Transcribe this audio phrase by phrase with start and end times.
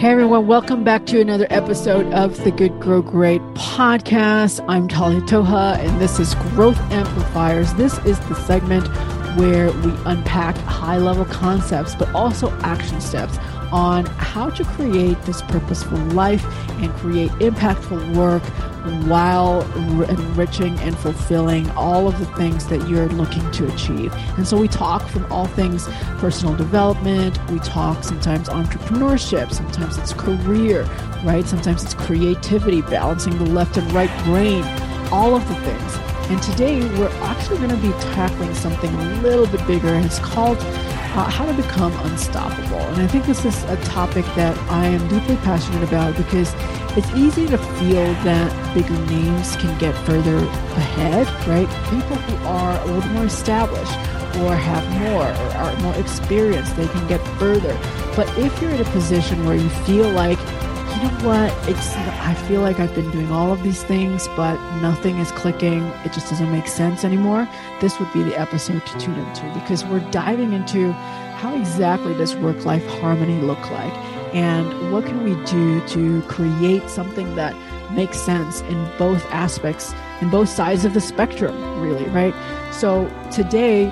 [0.00, 4.64] Hey everyone, welcome back to another episode of the Good Grow Great podcast.
[4.66, 7.74] I'm Talia Toha and this is Growth Amplifiers.
[7.74, 8.88] This is the segment
[9.36, 13.36] where we unpack high level concepts but also action steps
[13.72, 16.44] on how to create this purposeful life
[16.80, 18.42] and create impactful work
[19.06, 19.60] while
[20.08, 24.12] enriching and fulfilling all of the things that you're looking to achieve.
[24.36, 25.86] And so we talk from all things
[26.18, 30.84] personal development, we talk sometimes entrepreneurship, sometimes it's career,
[31.24, 31.46] right?
[31.46, 34.64] Sometimes it's creativity, balancing the left and right brain,
[35.12, 35.98] all of the things.
[36.30, 40.20] And today we're actually going to be tackling something a little bit bigger, and it's
[40.20, 40.58] called
[41.14, 42.78] uh, how to become unstoppable.
[42.78, 46.54] And I think this is a topic that I am deeply passionate about because
[46.96, 51.68] it's easy to feel that bigger names can get further ahead, right?
[51.90, 53.92] People who are a little more established
[54.38, 57.76] or have more or are more experienced, they can get further.
[58.14, 60.38] But if you're in a position where you feel like
[61.00, 61.68] you know what?
[61.68, 65.82] It's I feel like I've been doing all of these things, but nothing is clicking.
[66.04, 67.48] It just doesn't make sense anymore.
[67.80, 72.36] This would be the episode to tune into because we're diving into how exactly does
[72.36, 73.94] work-life harmony look like,
[74.34, 77.56] and what can we do to create something that
[77.92, 82.34] makes sense in both aspects, in both sides of the spectrum, really, right?
[82.74, 83.86] So today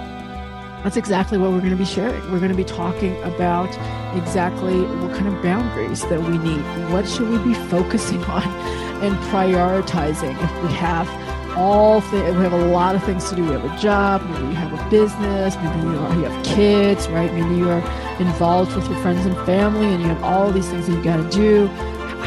[0.83, 2.21] that's exactly what we're going to be sharing.
[2.31, 3.69] We're going to be talking about
[4.17, 6.61] exactly what kind of boundaries that we need.
[6.91, 8.45] What should we be focusing on
[9.03, 11.09] and prioritizing if we have
[11.57, 13.45] all things, we have a lot of things to do.
[13.45, 17.09] We have a job, maybe you have a business, maybe you, are, you have kids,
[17.09, 17.33] right?
[17.33, 17.81] Maybe you are
[18.21, 21.17] involved with your friends and family and you have all these things that you've got
[21.17, 21.67] to do.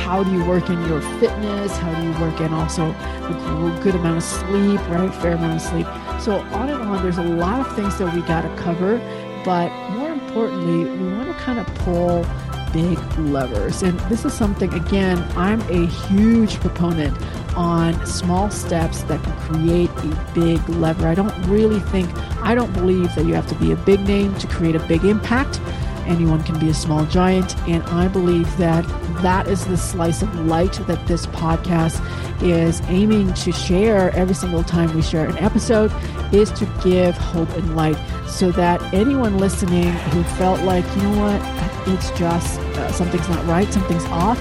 [0.04, 1.78] How do you work in your fitness?
[1.78, 5.14] How do you work in also a good amount of sleep, right?
[5.16, 5.88] Fair amount of sleep.
[6.22, 9.00] So on and on, there's a lot of things that we got to cover,
[9.44, 12.24] but more importantly, we want to kind of pull
[12.72, 13.82] big levers.
[13.82, 17.18] And this is something, again, I'm a huge proponent
[17.58, 21.08] on small steps that can create a big lever.
[21.08, 22.08] I don't really think,
[22.44, 25.04] I don't believe that you have to be a big name to create a big
[25.04, 25.60] impact.
[26.06, 27.58] Anyone can be a small giant.
[27.68, 28.86] And I believe that
[29.22, 32.00] that is the slice of light that this podcast
[32.42, 35.92] is aiming to share every single time we share an episode
[36.34, 37.98] is to give hope and light
[38.28, 43.46] so that anyone listening who felt like, you know what, it's just uh, something's not
[43.46, 44.40] right, something's off,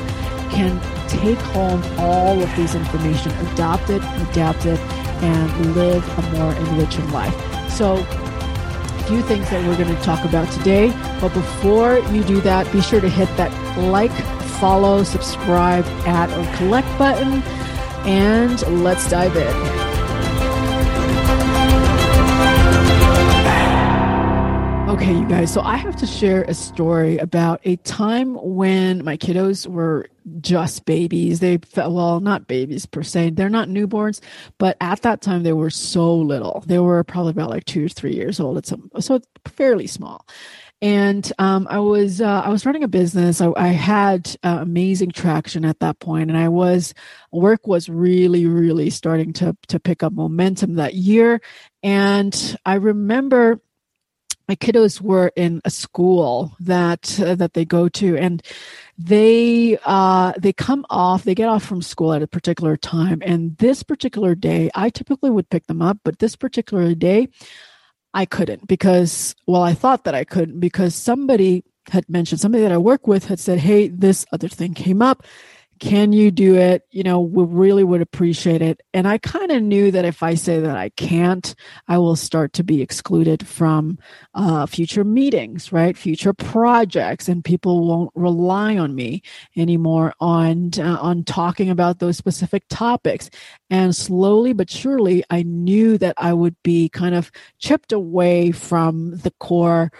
[0.51, 4.79] can take home all of these information, adopt it, adapt it,
[5.23, 7.35] and live a more enriching life.
[7.71, 10.91] So a few things that we're going to talk about today.
[11.21, 14.13] But before you do that, be sure to hit that like,
[14.61, 17.43] follow, subscribe, add, or collect button.
[18.07, 19.91] And let's dive in.
[24.91, 25.53] Okay, you guys.
[25.53, 30.09] So I have to share a story about a time when my kiddos were
[30.41, 31.39] just babies.
[31.41, 33.31] They felt, well, not babies per se.
[33.31, 34.21] They're not newborns,
[34.59, 36.65] but at that time they were so little.
[36.67, 38.67] They were probably about like two or three years old.
[38.99, 40.27] So fairly small.
[40.83, 43.41] And um, I was uh, I was running a business.
[43.41, 46.95] I, I had uh, amazing traction at that point, and I was
[47.33, 51.43] work was really really starting to to pick up momentum that year.
[51.83, 53.61] And I remember
[54.51, 58.43] my kiddos were in a school that uh, that they go to and
[58.99, 63.57] they uh, they come off they get off from school at a particular time and
[63.59, 67.29] this particular day i typically would pick them up but this particular day
[68.15, 72.73] i couldn't because well i thought that i couldn't because somebody had mentioned somebody that
[72.73, 75.25] i work with had said hey this other thing came up
[75.81, 76.87] can you do it?
[76.91, 78.83] You know, we really would appreciate it.
[78.93, 81.55] And I kind of knew that if I say that I can't,
[81.89, 83.99] I will start to be excluded from
[84.35, 85.97] uh, future meetings, right?
[85.97, 89.23] Future projects, and people won't rely on me
[89.57, 93.31] anymore on uh, on talking about those specific topics.
[93.71, 99.17] And slowly but surely, I knew that I would be kind of chipped away from
[99.17, 99.91] the core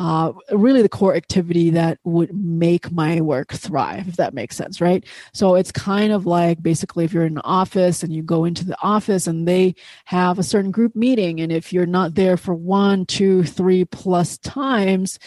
[0.00, 4.80] uh, really the core activity that would make my work thrive, if that makes sense,
[4.80, 5.04] right?
[5.34, 8.64] So it's kind of like basically if you're in an office and you go into
[8.64, 9.74] the office and they
[10.06, 14.38] have a certain group meeting, and if you're not there for one, two, three plus
[14.38, 15.18] times,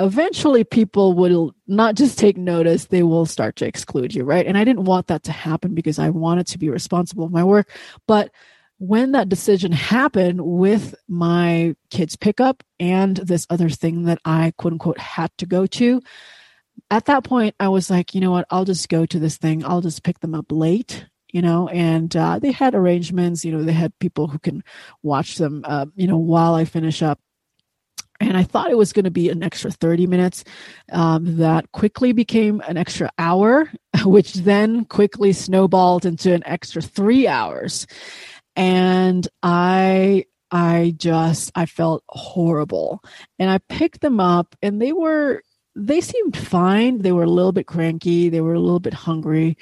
[0.00, 4.56] eventually people will not just take notice they will start to exclude you right and
[4.56, 7.68] i didn't want that to happen because i wanted to be responsible of my work
[8.06, 8.30] but
[8.82, 14.72] when that decision happened with my kids pickup and this other thing that I quote
[14.72, 16.02] unquote had to go to,
[16.90, 19.64] at that point I was like, you know what, I'll just go to this thing.
[19.64, 23.62] I'll just pick them up late, you know, and uh, they had arrangements, you know,
[23.62, 24.64] they had people who can
[25.04, 27.20] watch them, uh, you know, while I finish up
[28.18, 30.44] and I thought it was going to be an extra 30 minutes.
[30.90, 33.70] Um, that quickly became an extra hour,
[34.04, 37.86] which then quickly snowballed into an extra three hours.
[38.56, 43.02] And I, I just, I felt horrible.
[43.38, 45.42] And I picked them up and they were,
[45.74, 46.98] they seemed fine.
[46.98, 48.28] They were a little bit cranky.
[48.28, 49.56] They were a little bit hungry.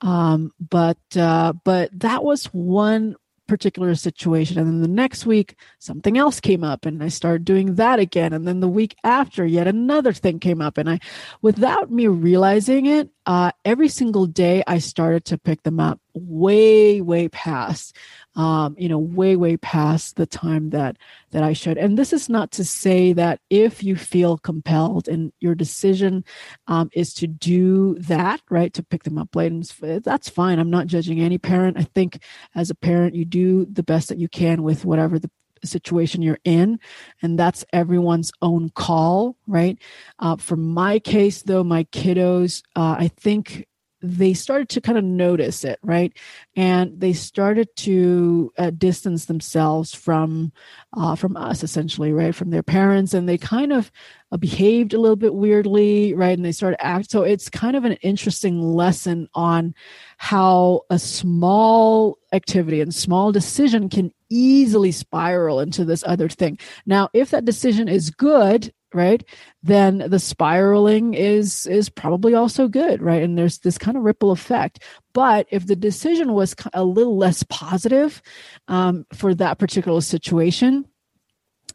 [0.00, 3.16] Um, but, uh, but that was one
[3.50, 4.58] particular situation.
[4.58, 8.32] And then the next week, something else came up and I started doing that again.
[8.32, 10.78] And then the week after, yet another thing came up.
[10.78, 11.00] And I,
[11.42, 17.00] without me realizing it, uh, every single day I started to pick them up way,
[17.00, 17.96] way past
[18.36, 20.96] um, you know, way, way past the time that
[21.30, 21.78] that I should.
[21.78, 26.24] And this is not to say that if you feel compelled and your decision
[26.68, 30.58] um, is to do that, right, to pick them up late, that's fine.
[30.58, 31.76] I'm not judging any parent.
[31.76, 32.22] I think
[32.54, 35.30] as a parent, you do the best that you can with whatever the
[35.62, 36.80] situation you're in
[37.20, 39.78] and that's everyone's own call right
[40.20, 43.66] uh, for my case though my kiddos uh, i think
[44.02, 46.12] they started to kind of notice it, right?
[46.56, 50.52] And they started to uh, distance themselves from
[50.96, 53.92] uh, from us, essentially, right, from their parents, and they kind of
[54.32, 56.36] uh, behaved a little bit weirdly, right?
[56.36, 57.10] And they started act.
[57.10, 59.74] So it's kind of an interesting lesson on
[60.16, 66.58] how a small activity and small decision can easily spiral into this other thing.
[66.86, 69.24] Now, if that decision is good, right?
[69.62, 73.22] Then the spiraling is is probably also good right?
[73.22, 74.82] And there's this kind of ripple effect.
[75.12, 78.22] But if the decision was a little less positive
[78.68, 80.86] um, for that particular situation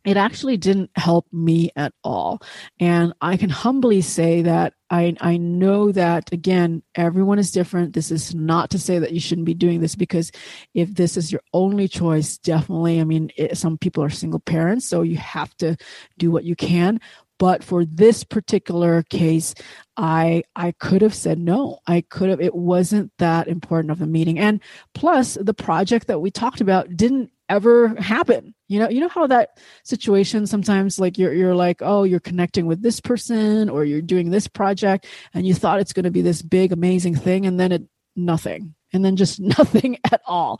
[0.05, 2.41] it actually didn't help me at all.
[2.79, 7.93] And I can humbly say that I, I know that again, everyone is different.
[7.93, 10.31] This is not to say that you shouldn't be doing this because
[10.73, 14.87] if this is your only choice, definitely, I mean, it, some people are single parents,
[14.87, 15.75] so you have to
[16.17, 17.01] do what you can
[17.37, 19.53] but for this particular case
[19.97, 21.79] i i could have said no.
[21.87, 24.39] I could have it wasn't that important of a meeting.
[24.39, 24.59] And
[24.93, 28.53] plus the project that we talked about didn't ever happen.
[28.67, 32.65] You know you know how that situation sometimes like you're you're like oh you're connecting
[32.65, 36.21] with this person or you're doing this project and you thought it's going to be
[36.21, 37.83] this big amazing thing and then it
[38.15, 40.59] nothing and then just nothing at all.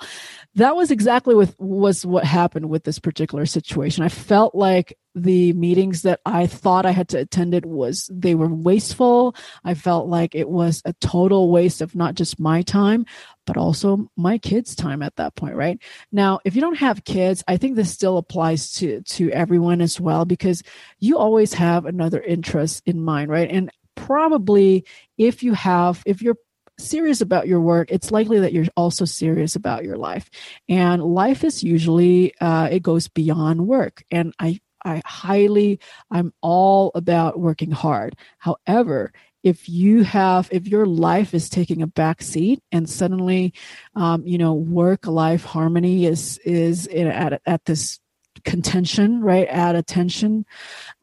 [0.56, 4.04] That was exactly with was what happened with this particular situation.
[4.04, 8.36] I felt like the meetings that i thought i had to attend it was they
[8.36, 9.34] were wasteful.
[9.64, 13.06] I felt like it was a total waste of not just my time
[13.48, 15.82] but also my kids time at that point right?
[16.12, 20.02] Now if you don't have kids i think this still applies to to everyone as
[20.02, 20.62] well because
[21.00, 23.50] you always have another interest in mind right?
[23.50, 24.86] And probably
[25.18, 26.38] if you have if you're
[26.78, 30.30] serious about your work, it's likely that you're also serious about your life.
[30.70, 34.04] And life is usually, uh, it goes beyond work.
[34.12, 35.80] And I, I highly,
[36.12, 38.16] I'm all about working hard.
[38.38, 39.12] However,
[39.44, 43.54] if you have if your life is taking a back seat and suddenly
[43.96, 48.00] um, you know work life harmony is is at at this
[48.44, 49.48] contention, right?
[49.50, 50.46] Add attention.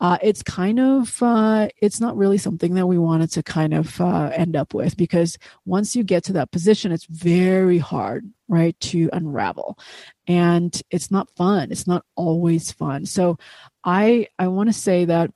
[0.00, 4.00] Uh, it's kind of, uh, it's not really something that we wanted to kind of
[4.00, 8.78] uh, end up with because once you get to that position, it's very hard, right,
[8.80, 9.78] to unravel.
[10.26, 11.72] And it's not fun.
[11.72, 13.06] It's not always fun.
[13.06, 13.38] So
[13.84, 15.30] I, I want to say that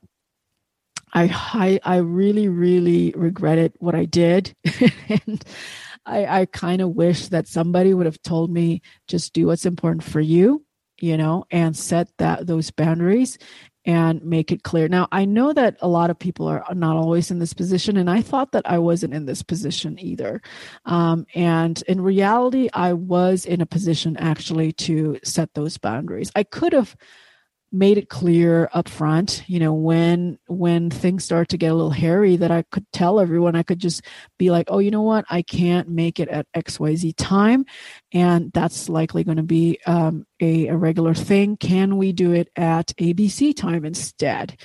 [1.13, 1.23] I,
[1.53, 4.53] I, I really, really regretted what I did.
[5.09, 5.43] and
[6.05, 10.03] I, I kind of wish that somebody would have told me just do what's important
[10.03, 10.63] for you
[10.99, 13.37] you know, and set that those boundaries
[13.85, 14.89] and make it clear.
[14.89, 18.09] Now, I know that a lot of people are not always in this position, and
[18.09, 20.41] I thought that I wasn't in this position either.
[20.85, 26.31] Um, and in reality, I was in a position actually to set those boundaries.
[26.35, 26.97] I could have
[27.71, 31.91] made it clear up front you know when when things start to get a little
[31.91, 33.55] hairy that i could tell everyone.
[33.55, 34.01] I could just
[34.37, 35.25] be like oh you know what?
[35.29, 37.65] I can't make it at xyz time.
[38.11, 41.57] And that's likely going to be um, a, a regular thing.
[41.57, 44.59] Can we do it at abc time instead?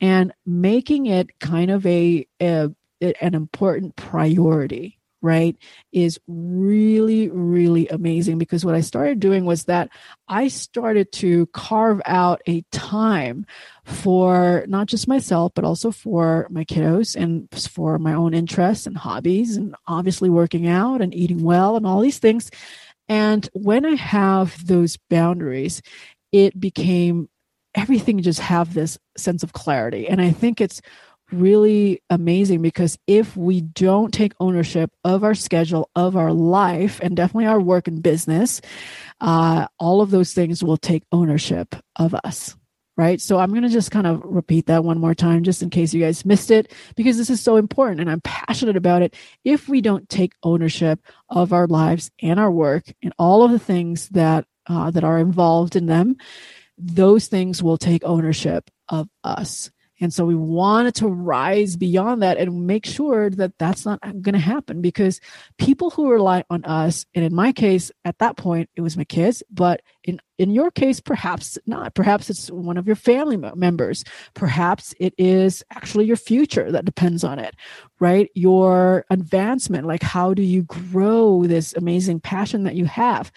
[0.00, 2.70] And making it kind of a, a
[3.00, 5.56] an important priority right,
[5.90, 9.88] is really, really amazing because what I started doing was that
[10.28, 13.46] I started to carve out a time
[13.84, 18.96] for not just myself, but also for my kiddos and for my own interests and
[18.96, 22.50] hobbies, and obviously working out and eating well and all these things.
[23.08, 25.82] And when I have those boundaries,
[26.32, 27.28] it became
[27.74, 30.06] everything just have this sense of clarity.
[30.08, 30.80] And I think it's
[31.34, 37.16] really amazing because if we don't take ownership of our schedule, of our life, and
[37.16, 38.60] definitely our work and business,
[39.20, 42.56] uh, all of those things will take ownership of us.
[42.96, 43.20] right?
[43.20, 45.92] So I'm going to just kind of repeat that one more time just in case
[45.92, 49.14] you guys missed it because this is so important and I'm passionate about it.
[49.44, 53.58] If we don't take ownership of our lives and our work and all of the
[53.58, 56.16] things that uh, that are involved in them,
[56.78, 59.70] those things will take ownership of us.
[60.04, 64.34] And so we wanted to rise beyond that and make sure that that's not going
[64.34, 65.18] to happen because
[65.56, 69.04] people who rely on us, and in my case, at that point, it was my
[69.04, 71.94] kids, but in, in your case, perhaps not.
[71.94, 74.04] Perhaps it's one of your family members.
[74.34, 77.54] Perhaps it is actually your future that depends on it,
[77.98, 78.28] right?
[78.34, 83.32] Your advancement, like how do you grow this amazing passion that you have?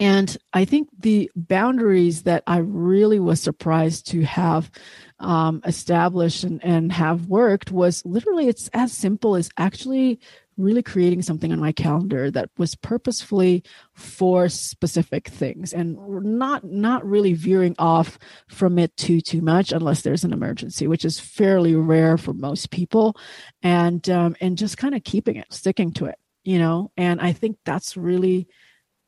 [0.00, 4.70] And I think the boundaries that I really was surprised to have
[5.18, 10.20] um, established and, and have worked was literally it's as simple as actually
[10.56, 13.62] really creating something on my calendar that was purposefully
[13.94, 20.02] for specific things and not not really veering off from it too too much unless
[20.02, 23.16] there's an emergency which is fairly rare for most people.
[23.62, 26.90] And um, and just kind of keeping it sticking to it you know?
[26.96, 28.48] And i think that's really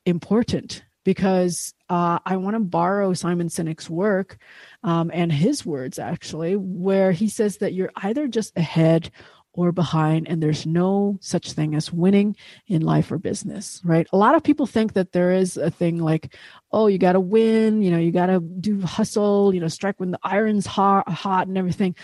[0.07, 4.39] important because uh, I want to borrow Simon Sinek's work
[4.83, 9.11] um, and his words, actually, where he says that you're either just ahead
[9.53, 12.37] or behind, and there's no such thing as winning
[12.69, 14.07] in life or business, right?
[14.13, 16.37] A lot of people think that there is a thing like,
[16.71, 19.99] oh, you got to win, you know, you got to do hustle, you know, strike
[19.99, 21.97] when the iron's hot, hot and everything.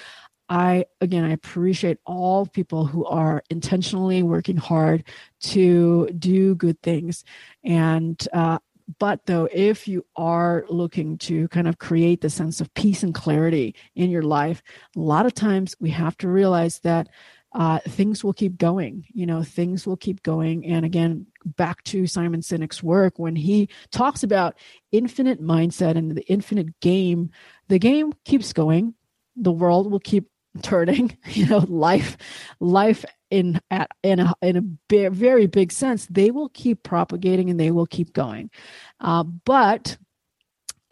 [0.49, 5.05] I again I appreciate all people who are intentionally working hard
[5.41, 7.25] to do good things,
[7.65, 8.59] and uh,
[8.99, 13.15] but though if you are looking to kind of create the sense of peace and
[13.15, 14.63] clarity in your life,
[14.97, 17.09] a lot of times we have to realize that
[17.53, 19.07] uh, things will keep going.
[19.13, 20.67] You know, things will keep going.
[20.67, 24.59] And again, back to Simon Sinek's work when he talks about
[24.93, 27.31] infinite mindset and the infinite game,
[27.69, 28.95] the game keeps going.
[29.37, 30.29] The world will keep
[30.63, 32.17] turning you know life
[32.61, 37.59] life in at in a in a very big sense they will keep propagating and
[37.59, 38.51] they will keep going.
[39.01, 39.97] Uh, but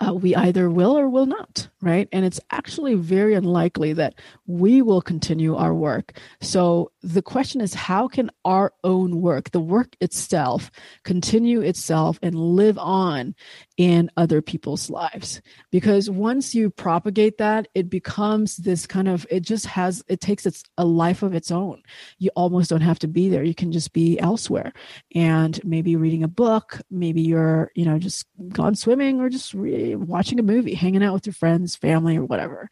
[0.01, 2.09] uh, we either will or will not, right?
[2.11, 4.15] And it's actually very unlikely that
[4.47, 6.19] we will continue our work.
[6.41, 10.71] So the question is how can our own work, the work itself,
[11.05, 13.37] continue itself and live on
[13.77, 15.41] in other people's lives?
[15.71, 20.45] Because once you propagate that, it becomes this kind of, it just has, it takes
[20.45, 21.83] its a life of its own.
[22.19, 23.45] You almost don't have to be there.
[23.45, 24.73] You can just be elsewhere
[25.15, 29.84] and maybe reading a book, maybe you're, you know, just gone swimming or just re-
[29.95, 32.69] watching a movie, hanging out with your friends, family, or whatever.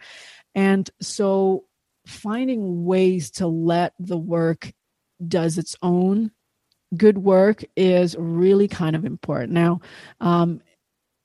[0.54, 1.64] And so
[2.06, 4.72] finding ways to let the work
[5.26, 6.32] does its own
[6.96, 9.52] good work is really kind of important.
[9.52, 9.80] Now,
[10.20, 10.60] um,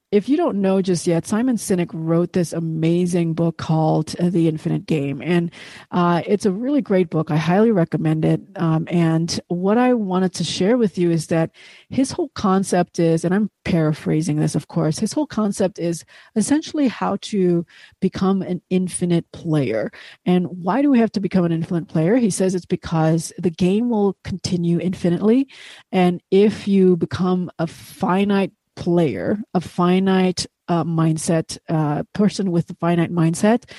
[0.10, 4.48] if you don't know just yet, Simon Sinek wrote this amazing book called uh, The
[4.48, 5.22] Infinite Game.
[5.22, 5.52] And
[5.92, 7.30] uh, it's a really great book.
[7.30, 8.40] I highly recommend it.
[8.56, 11.52] Um, and what I wanted to share with you is that
[11.90, 16.06] his whole concept is, and I'm paraphrasing this, of course, his whole concept is
[16.38, 17.66] essentially how to
[18.00, 19.92] become an infinite player.
[20.26, 22.16] And why do we have to become an infinite player?
[22.16, 25.50] He says it's because the game will continue infinitely.
[25.92, 32.76] And if you become a finite player, a finite uh, mindset, uh, person with a
[32.76, 33.70] finite mindset,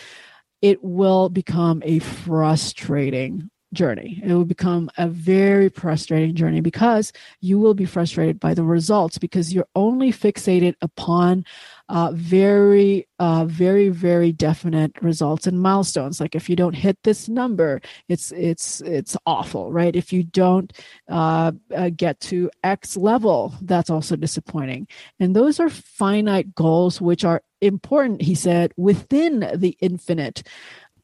[0.60, 4.20] it will become a frustrating journey.
[4.24, 9.18] It will become a very frustrating journey because you will be frustrated by the results
[9.18, 11.44] because you're only fixated upon
[11.88, 16.20] uh, very, uh, very, very definite results and milestones.
[16.20, 19.94] Like if you don't hit this number, it's it's it's awful, right?
[19.94, 20.72] If you don't
[21.08, 24.86] uh, uh get to X level, that's also disappointing.
[25.18, 30.42] And those are finite goals, which are important, he said, within the infinite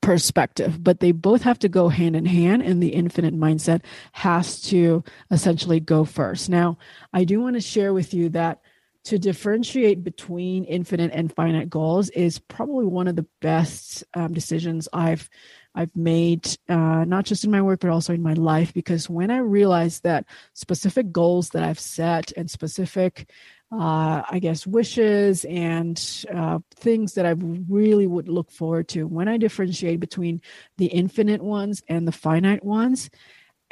[0.04, 4.60] perspective, but they both have to go hand in hand, and the infinite mindset has
[4.60, 6.50] to essentially go first.
[6.50, 6.76] Now,
[7.12, 8.60] I do want to share with you that
[9.04, 14.88] to differentiate between infinite and finite goals is probably one of the best um, decisions
[14.92, 15.28] I've
[15.76, 18.72] I've made, uh, not just in my work but also in my life.
[18.72, 23.28] Because when I realized that specific goals that I've set and specific
[23.72, 29.04] uh, I guess, wishes and uh, things that I really would look forward to.
[29.04, 30.40] When I differentiate between
[30.76, 33.10] the infinite ones and the finite ones,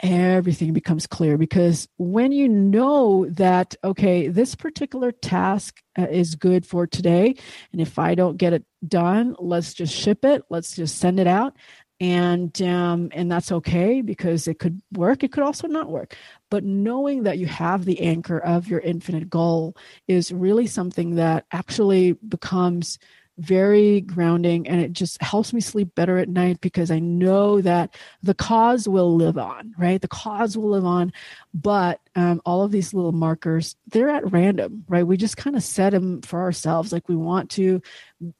[0.02, 6.66] everything becomes clear because when you know that, okay, this particular task uh, is good
[6.66, 7.36] for today,
[7.70, 11.26] and if I don't get it done, let's just ship it, let's just send it
[11.26, 11.54] out
[12.02, 16.16] and um, and that's okay because it could work it could also not work.
[16.50, 19.76] But knowing that you have the anchor of your infinite goal
[20.08, 22.98] is really something that actually becomes
[23.38, 27.96] very grounding and it just helps me sleep better at night because I know that
[28.22, 30.00] the cause will live on, right?
[30.00, 31.12] The cause will live on,
[31.54, 35.06] but um, all of these little markers, they're at random, right?
[35.06, 36.92] We just kind of set them for ourselves.
[36.92, 37.80] Like we want to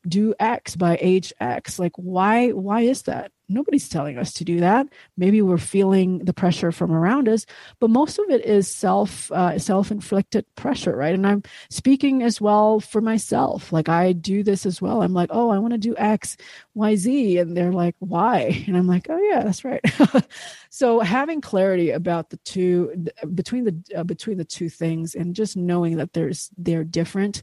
[0.06, 1.78] do X by age X.
[1.78, 3.32] Like why, why is that?
[3.48, 4.86] Nobody's telling us to do that.
[5.16, 7.44] Maybe we're feeling the pressure from around us,
[7.80, 11.14] but most of it is self uh, self inflicted pressure, right?
[11.14, 13.72] And I'm speaking as well for myself.
[13.72, 15.02] Like I do this as well.
[15.02, 16.36] I'm like, oh, I want to do X,
[16.74, 18.64] Y, Z, and they're like, why?
[18.72, 19.84] And I'm like, oh yeah, that's right.
[20.70, 25.56] so having clarity about the two between the uh, between the two things, and just
[25.56, 27.42] knowing that there's they're different,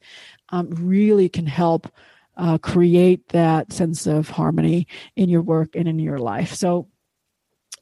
[0.49, 1.91] um, really can help
[2.37, 6.53] uh, create that sense of harmony in your work and in your life.
[6.53, 6.87] So,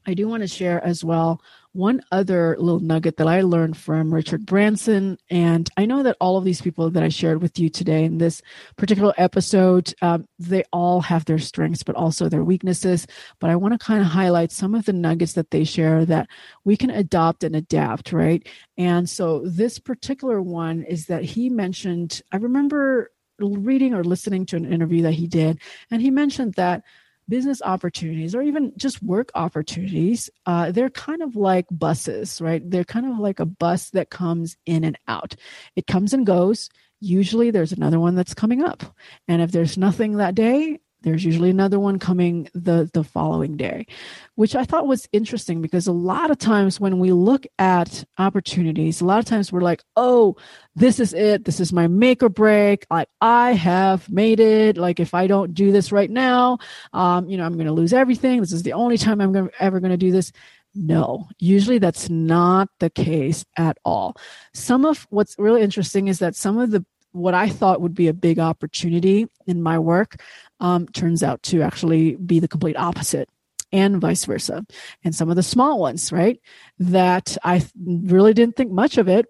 [0.07, 1.41] I do want to share as well
[1.73, 5.17] one other little nugget that I learned from Richard Branson.
[5.29, 8.17] And I know that all of these people that I shared with you today in
[8.17, 8.41] this
[8.77, 13.05] particular episode, um, they all have their strengths, but also their weaknesses.
[13.39, 16.29] But I want to kind of highlight some of the nuggets that they share that
[16.63, 18.47] we can adopt and adapt, right?
[18.77, 24.55] And so this particular one is that he mentioned, I remember reading or listening to
[24.55, 25.59] an interview that he did,
[25.91, 26.83] and he mentioned that
[27.29, 32.67] business opportunities or even just work opportunities, uh, they're kind of like buses, right?
[32.69, 35.35] They're kind of like a bus that comes in and out.
[35.75, 36.69] It comes and goes.
[36.99, 38.83] Usually there's another one that's coming up.
[39.27, 43.85] And if there's nothing that day, there's usually another one coming the the following day
[44.35, 49.01] which i thought was interesting because a lot of times when we look at opportunities
[49.01, 50.35] a lot of times we're like oh
[50.77, 51.43] this is it.
[51.43, 52.85] This is my make or break.
[52.89, 54.77] Like i have made it.
[54.77, 56.59] Like if i don't do this right now
[56.93, 58.39] um, you know i'm going to lose everything.
[58.39, 60.31] This is the only time i'm gonna, ever going to do this.
[60.75, 64.15] No, usually that's not the case at all.
[64.53, 66.85] Some of what's really interesting is that some of the
[67.17, 70.21] what I thought would be a big opportunity in my work
[70.59, 73.29] um, turns out to actually be the complete opposite
[73.71, 74.65] and vice versa.
[75.03, 76.39] And some of the small ones, right,
[76.79, 79.25] that I really didn't think much of it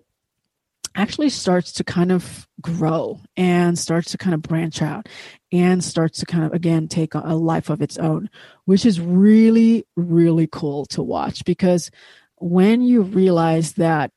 [0.95, 5.07] actually starts to kind of grow and starts to kind of branch out
[5.51, 8.29] and starts to kind of again take a life of its own,
[8.65, 11.91] which is really, really cool to watch because
[12.39, 14.11] when you realize that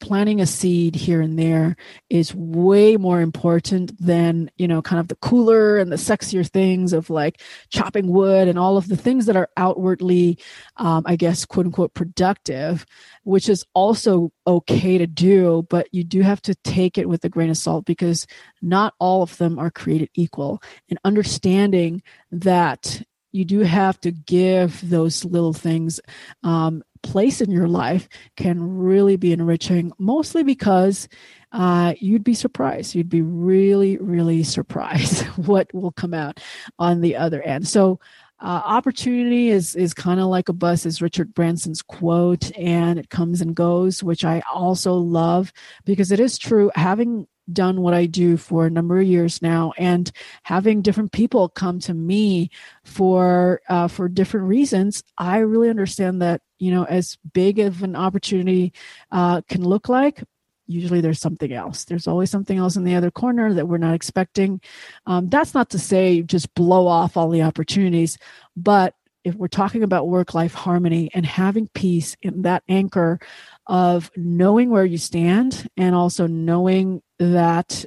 [0.00, 1.76] planting a seed here and there
[2.10, 6.92] is way more important than you know kind of the cooler and the sexier things
[6.92, 10.38] of like chopping wood and all of the things that are outwardly
[10.76, 12.84] um, i guess quote unquote productive
[13.24, 17.28] which is also okay to do but you do have to take it with a
[17.28, 18.26] grain of salt because
[18.62, 20.62] not all of them are created equal.
[20.88, 23.02] And understanding that
[23.36, 26.00] you do have to give those little things
[26.42, 31.08] um, place in your life can really be enriching, mostly because
[31.52, 32.94] uh, you'd be surprised.
[32.94, 36.40] You'd be really, really surprised what will come out
[36.78, 37.68] on the other end.
[37.68, 38.00] So,
[38.38, 43.08] uh, opportunity is is kind of like a bus, is Richard Branson's quote, and it
[43.08, 45.54] comes and goes, which I also love
[45.86, 46.70] because it is true.
[46.74, 50.10] Having done what I do for a number of years now, and
[50.42, 52.50] having different people come to me
[52.84, 57.96] for uh, for different reasons, I really understand that you know as big of an
[57.96, 58.72] opportunity
[59.10, 60.22] uh, can look like.
[60.68, 61.84] Usually, there's something else.
[61.84, 64.60] There's always something else in the other corner that we're not expecting.
[65.06, 68.18] Um, that's not to say just blow off all the opportunities,
[68.56, 68.94] but
[69.26, 73.18] if we're talking about work life harmony and having peace in that anchor
[73.66, 77.84] of knowing where you stand and also knowing that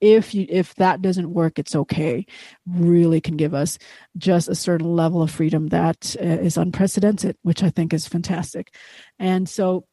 [0.00, 2.26] if you if that doesn't work it's okay
[2.66, 3.78] really can give us
[4.18, 8.74] just a certain level of freedom that uh, is unprecedented which i think is fantastic
[9.18, 9.86] and so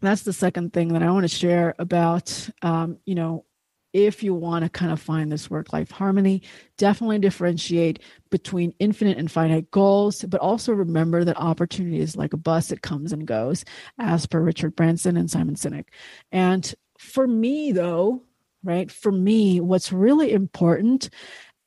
[0.00, 3.44] that's the second thing that i want to share about um, you know
[3.92, 6.42] if you want to kind of find this work life harmony,
[6.78, 8.00] definitely differentiate
[8.30, 12.82] between infinite and finite goals, but also remember that opportunity is like a bus, it
[12.82, 13.64] comes and goes,
[13.98, 15.88] as per Richard Branson and Simon Sinek.
[16.30, 18.22] And for me, though,
[18.62, 21.10] right, for me, what's really important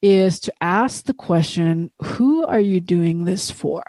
[0.01, 3.83] is to ask the question who are you doing this for?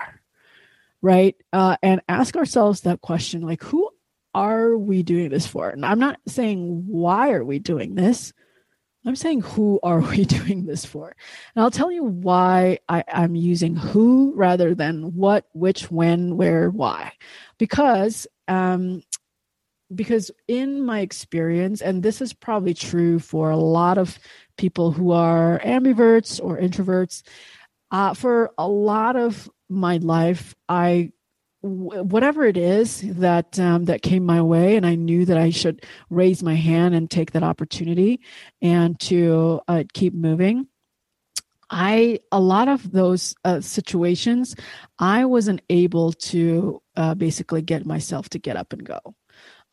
[1.03, 1.37] Right?
[1.53, 3.91] Uh, and ask ourselves that question like, who
[4.35, 5.69] are we doing this for?
[5.69, 8.33] And I'm not saying why are we doing this.
[9.05, 11.15] I'm saying who are we doing this for?
[11.55, 16.71] And I'll tell you why I, am using who rather than what, which, when, where,
[16.71, 17.13] why.
[17.57, 19.03] Because um,
[19.95, 24.19] because in my experience, and this is probably true for a lot of
[24.57, 27.23] people who are ambiverts or introverts,
[27.91, 31.13] uh, for a lot of my life, I
[31.63, 35.85] whatever it is that um, that came my way, and I knew that I should
[36.11, 38.21] raise my hand and take that opportunity
[38.63, 40.69] and to uh, keep moving.
[41.69, 44.55] I a lot of those uh, situations,
[44.99, 49.01] I wasn't able to uh, basically get myself to get up and go.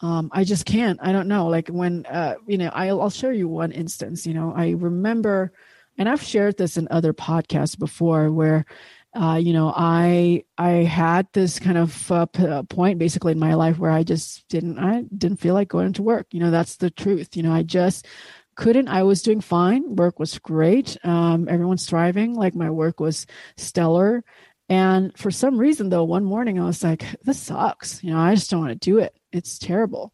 [0.02, 1.00] Um, I just can't.
[1.02, 1.48] I don't know.
[1.48, 4.26] Like when uh, you know, I'll, I'll share you one instance.
[4.26, 5.54] You know, I remember,
[5.98, 8.66] and I've shared this in other podcasts before, where
[9.14, 13.40] uh, you know, I I had this kind of uh, p- uh, point basically in
[13.40, 16.28] my life where I just didn't I didn't feel like going to work.
[16.32, 17.38] You know, that's the truth.
[17.38, 18.08] You know, I just
[18.56, 23.26] couldn't i was doing fine work was great um, everyone's thriving like my work was
[23.58, 24.24] stellar
[24.70, 28.36] and for some reason though one morning i was like this sucks you know i
[28.36, 30.14] just don't want to do it it's terrible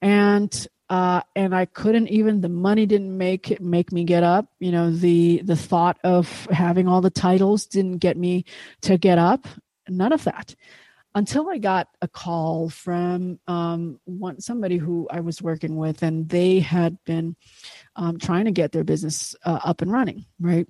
[0.00, 4.46] and uh, and I couldn't even the money didn't make it make me get up.
[4.58, 8.44] You know, the the thought of having all the titles didn't get me
[8.82, 9.46] to get up.
[9.88, 10.54] None of that
[11.14, 16.28] until I got a call from um, one somebody who I was working with, and
[16.28, 17.36] they had been
[17.96, 20.66] um, trying to get their business uh, up and running, right?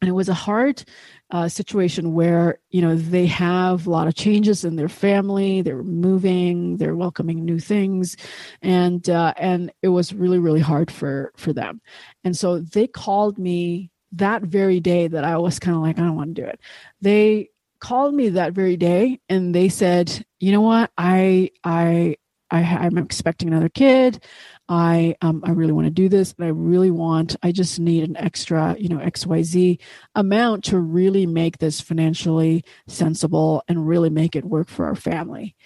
[0.00, 0.84] And it was a hard
[1.30, 5.62] uh, situation where you know they have a lot of changes in their family.
[5.62, 8.16] They're moving, they're welcoming new things,
[8.62, 11.80] and uh, and it was really really hard for for them.
[12.24, 16.02] And so they called me that very day that I was kind of like I
[16.02, 16.60] don't want to do it.
[17.00, 20.90] They called me that very day and they said, "You know what?
[20.98, 22.16] I I
[22.50, 24.22] I I'm expecting another kid.
[24.68, 28.04] I um I really want to do this, but I really want I just need
[28.04, 29.78] an extra, you know, XYZ
[30.14, 35.56] amount to really make this financially sensible and really make it work for our family."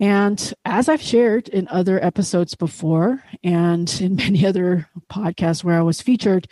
[0.00, 5.82] And as I've shared in other episodes before and in many other podcasts where I
[5.82, 6.48] was featured,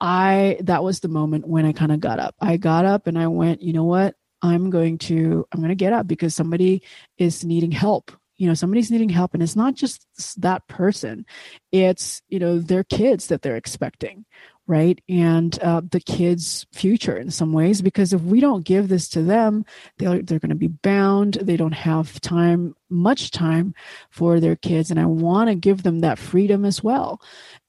[0.00, 2.34] I that was the moment when I kind of got up.
[2.40, 4.14] I got up and I went, you know what?
[4.42, 6.82] I'm going to I'm going to get up because somebody
[7.18, 8.12] is needing help.
[8.38, 10.06] You know, somebody's needing help and it's not just
[10.40, 11.26] that person.
[11.72, 14.24] It's, you know, their kids that they're expecting
[14.66, 15.00] right?
[15.08, 19.22] And uh, the kids future in some ways because if we don't give this to
[19.22, 19.64] them
[19.98, 21.34] they're, they're going to be bound.
[21.34, 23.74] They don't have time much time
[24.10, 27.20] for their kids and i want to give them that freedom as well.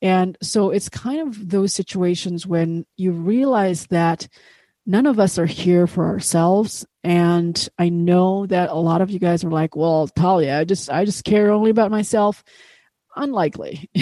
[0.02, 4.28] And so it's kind of those situations when you realize that
[4.88, 6.86] none of us are here for ourselves.
[7.04, 10.90] And i know that a lot of you guys are like well talia i just
[10.90, 12.44] i just care only about myself.
[13.16, 13.90] Unlikely.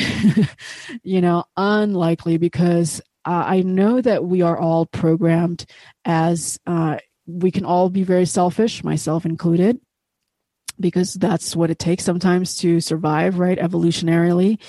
[1.04, 5.66] You know unlikely because uh, i know that we are all programmed
[6.04, 9.80] as uh, we can all be very selfish myself included
[10.80, 14.60] because that's what it takes sometimes to survive right evolutionarily.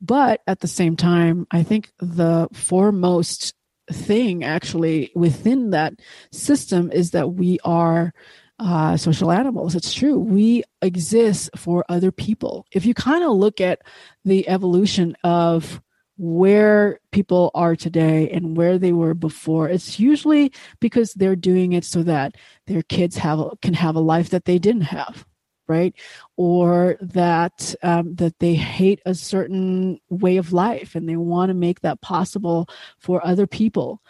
[0.00, 3.54] But at the same time i think the foremost
[3.92, 5.94] thing actually within that
[6.32, 8.12] system is that we are
[8.58, 9.74] uh, social animals.
[9.74, 10.18] It's true.
[10.18, 12.66] We exist for other people.
[12.72, 13.80] If you kind of look at
[14.24, 15.80] the evolution of
[16.20, 21.82] where people are today and where they were before it's usually because they're doing it
[21.82, 25.24] so that their kids have can have a life that they didn't have
[25.70, 25.94] right
[26.36, 31.54] or that um, that they hate a certain way of life and they want to
[31.54, 34.02] make that possible for other people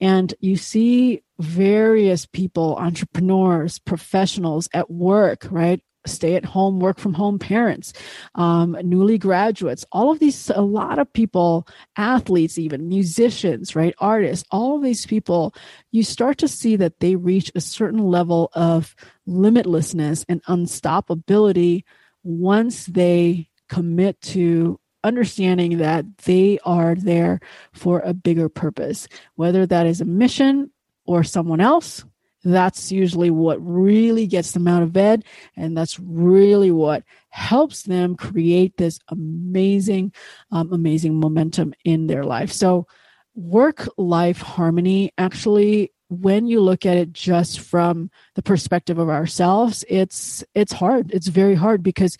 [0.00, 5.82] and you see various people, entrepreneurs, professionals at work, right?
[6.08, 7.92] Stay at home, work from home parents,
[8.34, 11.66] um, newly graduates, all of these, a lot of people,
[11.96, 13.94] athletes, even musicians, right?
[13.98, 15.54] Artists, all of these people,
[15.90, 18.96] you start to see that they reach a certain level of
[19.28, 21.84] limitlessness and unstoppability
[22.22, 27.40] once they commit to understanding that they are there
[27.72, 30.70] for a bigger purpose, whether that is a mission
[31.04, 32.04] or someone else.
[32.44, 35.24] That's usually what really gets them out of bed.
[35.56, 40.12] And that's really what helps them create this amazing,
[40.52, 42.52] um, amazing momentum in their life.
[42.52, 42.86] So,
[43.34, 49.84] work life harmony actually when you look at it just from the perspective of ourselves
[49.88, 52.16] it's it's hard it's very hard because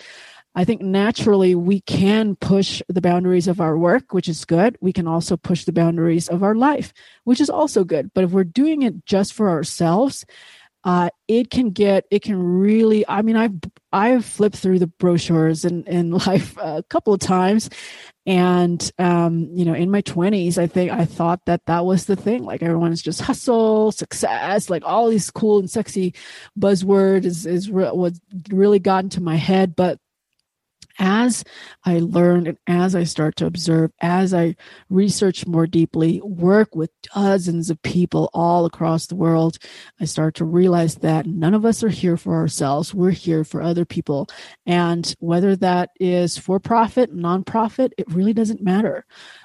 [0.54, 4.76] I think naturally we can push the boundaries of our work, which is good.
[4.80, 6.92] We can also push the boundaries of our life,
[7.24, 8.11] which is also good.
[8.14, 10.26] But if we're doing it just for ourselves,
[10.84, 13.52] uh, it can get it can really i mean i've
[13.92, 17.68] i've flipped through the brochures in in life a couple of times
[18.26, 22.16] and um, you know in my 20s i think i thought that that was the
[22.16, 26.14] thing like everyone's just hustle success like all these cool and sexy
[26.58, 28.14] buzzwords is is re- what
[28.50, 29.98] really got into my head but
[30.98, 31.44] as
[31.84, 34.56] I learn and as I start to observe, as I
[34.90, 39.58] research more deeply, work with dozens of people all across the world,
[40.00, 42.94] I start to realize that none of us are here for ourselves.
[42.94, 44.28] We're here for other people.
[44.66, 49.04] And whether that is for profit, nonprofit, it really doesn't matter.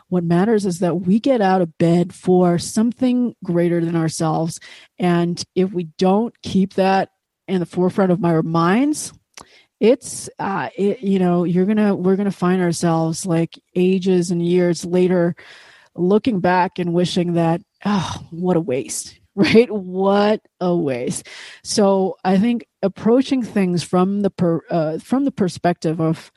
[0.09, 4.59] What matters is that we get out of bed for something greater than ourselves.
[4.99, 7.09] And if we don't keep that
[7.47, 9.13] in the forefront of our minds,
[9.83, 14.85] it's uh it, you know you're gonna we're gonna find ourselves like ages and years
[14.85, 15.35] later
[15.93, 19.69] looking back and wishing that oh what a waste right?
[19.71, 21.27] What a waste.
[21.63, 26.31] So i think approaching things from the per, uh, from the perspective of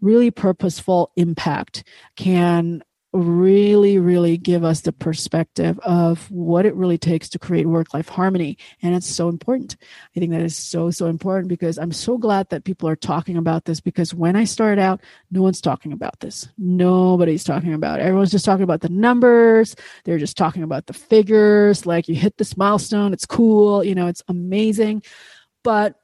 [0.00, 1.84] really purposeful impact
[2.16, 2.82] can
[3.12, 8.08] really, really give us the perspective of what it really takes to create work life
[8.08, 8.58] harmony.
[8.82, 9.76] And it's so important.
[10.14, 13.38] I think that is so, so important because I'm so glad that people are talking
[13.38, 16.48] about this because when I started out, no one's talking about this.
[16.58, 18.02] Nobody's talking about it.
[18.02, 19.74] Everyone's just talking about the numbers.
[20.04, 21.86] They're just talking about the figures.
[21.86, 25.02] Like you hit this milestone, it's cool, you know, it's amazing.
[25.64, 25.94] But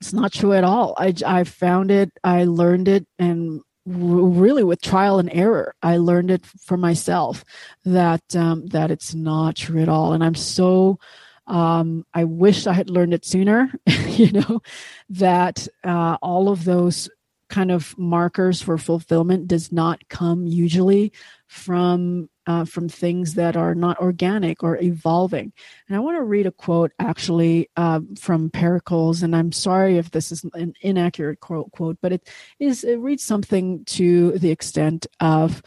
[0.00, 0.94] it's not true at all.
[0.96, 5.74] I, I found it, I learned it, and really with trial and error.
[5.82, 7.44] I learned it for myself
[7.84, 10.12] that um, that it's not true at all.
[10.12, 10.98] And i'm so
[11.46, 13.72] um, i wish i had learned it sooner
[14.06, 14.62] you know
[15.08, 17.08] that uh, all of those
[17.48, 21.12] kind of markers for fulfillment does not come usually
[21.48, 25.52] from uh, from things that are not organic or evolving.
[25.86, 30.10] And I want to read a quote actually uh, from Pericles, and I'm sorry if
[30.10, 35.06] this is an inaccurate quote, quote but it is it reads something to the extent
[35.20, 35.62] of.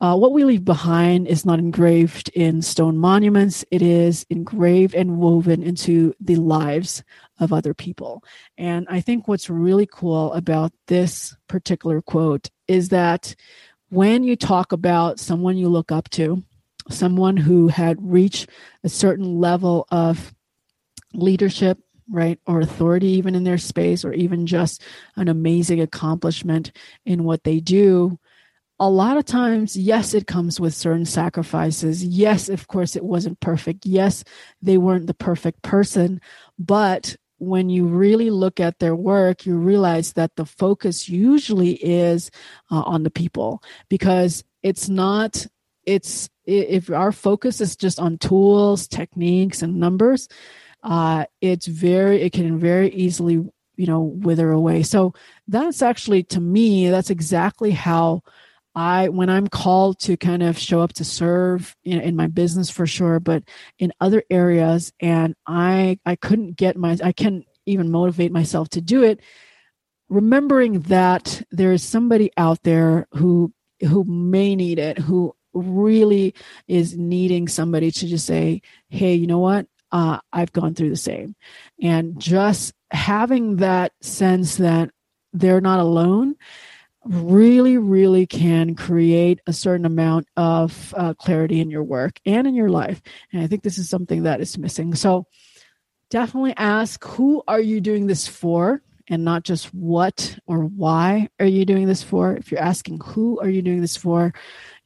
[0.00, 3.64] Uh, what we leave behind is not engraved in stone monuments.
[3.70, 7.02] It is engraved and woven into the lives
[7.38, 8.22] of other people.
[8.58, 13.34] And I think what's really cool about this particular quote is that
[13.94, 16.42] when you talk about someone you look up to,
[16.90, 18.50] someone who had reached
[18.82, 20.34] a certain level of
[21.12, 21.78] leadership,
[22.10, 24.82] right, or authority, even in their space, or even just
[25.16, 26.72] an amazing accomplishment
[27.06, 28.18] in what they do,
[28.80, 32.04] a lot of times, yes, it comes with certain sacrifices.
[32.04, 33.86] Yes, of course, it wasn't perfect.
[33.86, 34.24] Yes,
[34.60, 36.20] they weren't the perfect person,
[36.58, 42.30] but when you really look at their work, you realize that the focus usually is
[42.70, 45.46] uh, on the people because it's not,
[45.84, 50.28] it's, if our focus is just on tools, techniques, and numbers,
[50.82, 53.34] uh, it's very, it can very easily,
[53.76, 54.82] you know, wither away.
[54.82, 55.14] So
[55.48, 58.22] that's actually, to me, that's exactly how
[58.74, 62.70] I when I'm called to kind of show up to serve in, in, my business
[62.70, 63.44] for sure, but
[63.78, 68.80] in other areas, and I I couldn't get my I can't even motivate myself to
[68.80, 69.20] do it.
[70.08, 76.34] Remembering that there is somebody out there who who may need it, who really
[76.66, 79.66] is needing somebody to just say, "Hey, you know what?
[79.92, 81.36] Uh, I've gone through the same,"
[81.80, 84.90] and just having that sense that
[85.32, 86.34] they're not alone
[87.04, 92.54] really, really can create a certain amount of uh, clarity in your work and in
[92.54, 93.02] your life.
[93.32, 94.94] And I think this is something that is missing.
[94.94, 95.26] So
[96.10, 98.82] definitely ask who are you doing this for?
[99.08, 102.34] And not just what or why are you doing this for?
[102.36, 104.32] If you're asking who are you doing this for,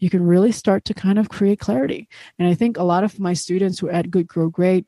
[0.00, 2.08] you can really start to kind of create clarity.
[2.36, 4.86] And I think a lot of my students who are at Good Grow Great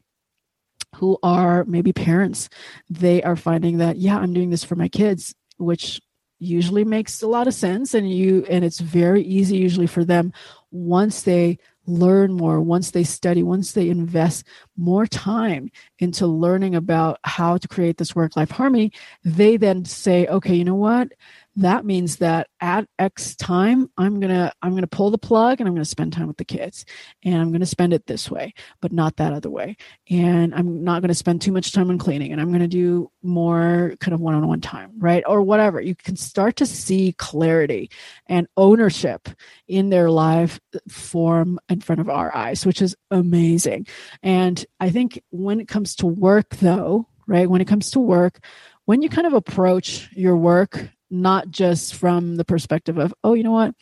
[0.97, 2.49] who are maybe parents,
[2.89, 6.01] they are finding that, yeah, I'm doing this for my kids, which
[6.41, 10.33] usually makes a lot of sense and you and it's very easy usually for them
[10.73, 17.19] once they learn more once they study once they invest more time into learning about
[17.25, 18.91] how to create this work life harmony
[19.25, 21.13] they then say okay you know what
[21.57, 25.61] that means that at x time i'm going to i'm going to pull the plug
[25.61, 26.85] and i'm going to spend time with the kids
[27.25, 29.77] and i'm going to spend it this way but not that other way.
[30.09, 32.69] And i'm not going to spend too much time on cleaning and i'm going to
[32.69, 35.23] do more kind of one-on-one time right?
[35.27, 35.81] Or whatever.
[35.81, 37.91] You can start to see clarity
[38.27, 39.29] and ownership
[39.69, 43.87] in their life form in front of our eyes which is amazing.
[44.23, 48.45] And i think when it comes to work though right when it comes to work
[48.85, 53.43] when you kind of approach your work not just from the perspective of, oh, you
[53.43, 53.75] know what?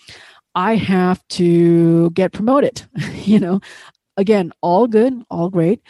[0.54, 2.82] I have to get promoted.
[3.24, 3.60] you know,
[4.16, 5.82] again, all good, all great.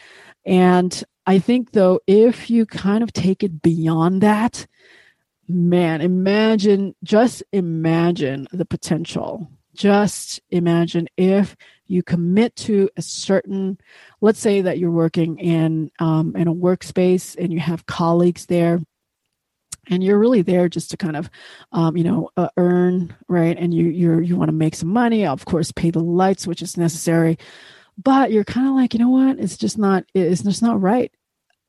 [0.45, 4.67] And I think though, if you kind of take it beyond that,
[5.49, 9.49] man, imagine, just imagine the potential.
[9.75, 13.79] Just imagine if you commit to a certain,
[14.21, 18.81] let's say that you're working in um, in a workspace and you have colleagues there
[19.89, 21.31] and you're really there just to kind of
[21.73, 23.57] um, you know uh, earn right?
[23.59, 26.63] And you you you want to make some money of course pay the lights which
[26.63, 27.39] is necessary.
[28.03, 29.39] But you're kind of like you know what?
[29.39, 31.13] It's just not it's just not right.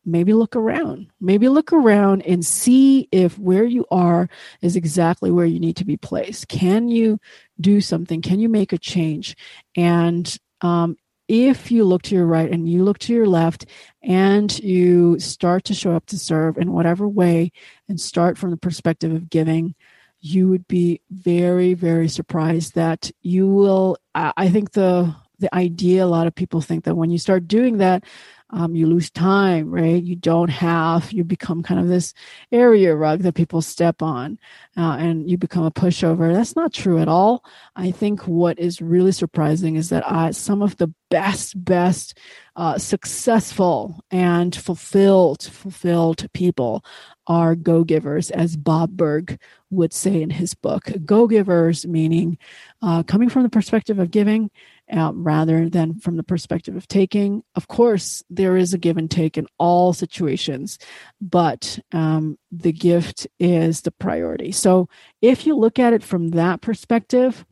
[0.05, 1.07] Maybe look around.
[1.19, 4.29] Maybe look around and see if where you are
[4.61, 6.47] is exactly where you need to be placed.
[6.47, 7.19] Can you
[7.59, 8.21] do something?
[8.21, 9.35] Can you make a change?
[9.75, 10.97] And um,
[11.29, 13.67] if you look to your right and you look to your left
[14.01, 17.51] and you start to show up to serve in whatever way
[17.87, 19.75] and start from the perspective of giving,
[20.21, 23.95] you would be very, very surprised that you will.
[24.15, 27.77] I think the the idea a lot of people think that when you start doing
[27.77, 28.03] that
[28.51, 30.01] um, you lose time, right?
[30.01, 32.13] You don't have, you become kind of this
[32.51, 34.39] area rug that people step on
[34.77, 36.33] uh, and you become a pushover.
[36.33, 37.43] That's not true at all.
[37.75, 42.17] I think what is really surprising is that I, some of the best, best
[42.55, 46.83] uh, successful and fulfilled, fulfilled people
[47.27, 50.89] are go givers, as Bob Burg would say in his book.
[51.05, 52.37] Go givers, meaning
[52.81, 54.49] uh, coming from the perspective of giving
[54.91, 57.43] uh, rather than from the perspective of taking.
[57.55, 60.79] Of course, there is a give and take in all situations,
[61.21, 64.51] but um, the gift is the priority.
[64.51, 64.89] So
[65.21, 67.45] if you look at it from that perspective,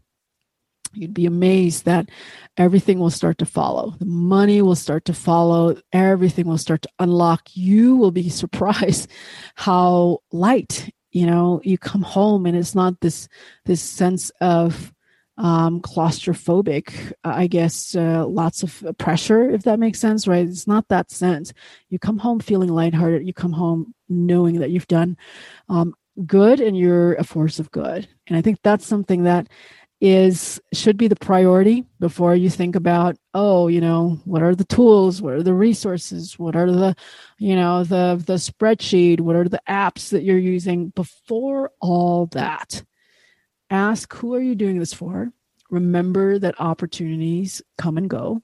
[0.93, 2.10] you'd be amazed that
[2.58, 3.95] everything will start to follow.
[4.00, 5.78] The money will start to follow.
[5.91, 7.50] Everything will start to unlock.
[7.54, 9.10] You will be surprised
[9.56, 13.30] how light you know you come home and it's not this
[13.65, 14.93] this sense of
[15.38, 20.47] um, claustrophobic, I guess, uh, lots of pressure, if that makes sense, right?
[20.47, 21.54] It's not that sense.
[21.89, 23.26] You come home feeling lighthearted.
[23.26, 25.17] You come home knowing that you've done
[25.69, 25.93] um,
[26.26, 28.08] good and you're a force of good.
[28.28, 29.47] And I think that's something that
[30.00, 34.63] is should be the priority before you think about oh you know what are the
[34.63, 36.95] tools what are the resources what are the
[37.39, 42.84] you know the the spreadsheet what are the apps that you're using before all that
[43.70, 45.32] ask who are you doing this for
[45.70, 48.42] remember that opportunities come and go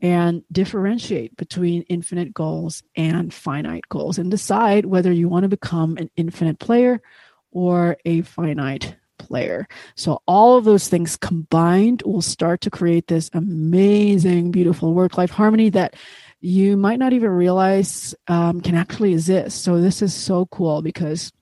[0.00, 5.96] and differentiate between infinite goals and finite goals and decide whether you want to become
[5.96, 7.00] an infinite player
[7.52, 9.66] or a finite player.
[9.94, 15.30] So all of those things combined will start to create this amazing, beautiful work life
[15.30, 15.94] harmony that
[16.40, 19.62] you might not even realize um, can actually exist.
[19.62, 21.32] So this is so cool because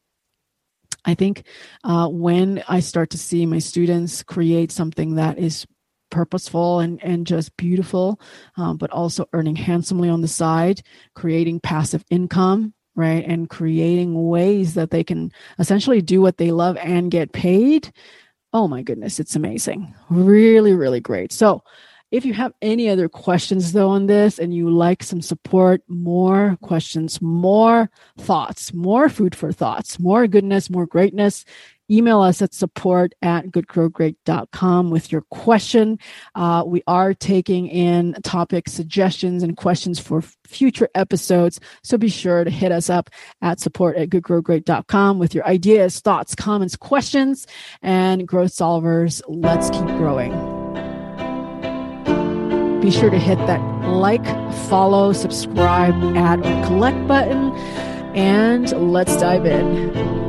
[1.05, 1.45] I think
[1.85, 5.67] uh, when I start to see my students create something that is
[6.11, 8.21] purposeful and, and just beautiful,
[8.57, 10.83] um, but also earning handsomely on the side,
[11.15, 13.25] creating passive income, right?
[13.27, 17.93] And creating ways that they can essentially do what they love and get paid.
[18.53, 19.93] Oh my goodness, it's amazing.
[20.09, 21.33] Really, really great.
[21.33, 21.65] So,
[22.15, 26.57] if you have any other questions, though, on this and you like some support, more
[26.63, 31.45] questions, more thoughts, more food for thoughts, more goodness, more greatness,
[31.91, 35.99] email us at support at goodgrowgreat.com with your question.
[36.37, 41.59] Uh, we are taking in topic suggestions and questions for future episodes.
[41.83, 43.11] So be sure to hit us up
[43.43, 47.49] at support at goodgrowgreat.com with your ideas, thoughts, comments, questions,
[47.83, 49.21] and growth solvers.
[49.27, 50.54] Let's keep growing.
[52.85, 54.27] Be sure to hit that like,
[54.69, 57.57] follow, subscribe, add, or collect button.
[58.15, 60.24] And let's dive in.